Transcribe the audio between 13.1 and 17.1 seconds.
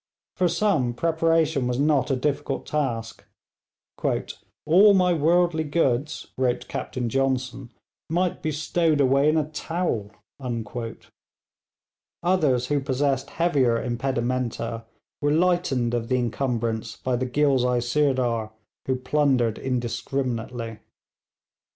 heavier impedimenta, were lightened of the encumbrance